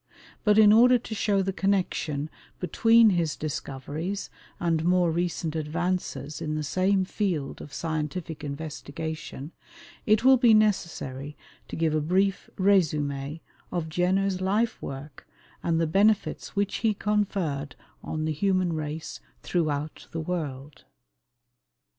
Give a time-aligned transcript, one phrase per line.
[0.43, 6.55] But in order to show the connection between his discoveries and more recent advances in
[6.55, 9.51] the same field of scientific investigation,
[10.07, 11.37] it will be necessary
[11.67, 13.41] to give a brief resume
[13.71, 15.27] of Jenner's life work,
[15.61, 20.83] and the benefits which he conferred on the human race throughout the world.